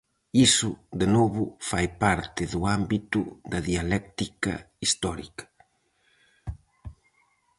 [0.47, 0.71] Iso,
[1.01, 3.19] de novo, fai parte do ámbito
[3.51, 4.53] da dialéctica
[4.85, 5.45] histórica.